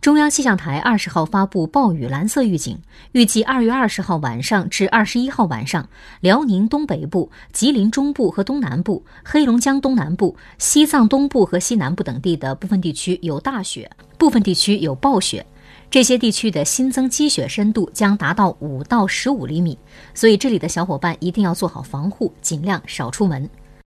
[0.00, 2.78] 中央气象台二十号发布暴雨蓝色预警
[3.12, 5.86] 预计二月二十号晚上至二十一号晚上
[6.20, 15.44] 辽宁东北部吉林中部和东南部黑龙江东南部西藏东部和西南部等地的部分地区有大雪部分地区有暴雪。
[15.90, 19.76] 这些地区的新增积雪深度将达到五到十五厘米
[20.14, 23.48] 所以这里的小伙伴一定要做好防护尽量少出门。